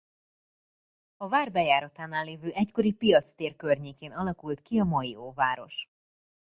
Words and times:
A 1.17 1.27
vár 1.27 1.51
bejáratánál 1.51 2.23
levő 2.25 2.51
egykori 2.51 2.91
piactér 2.91 3.55
környéken 3.55 4.11
alakult 4.11 4.61
ki 4.61 4.79
a 4.79 4.83
mai 4.83 5.15
óváros. 5.15 5.89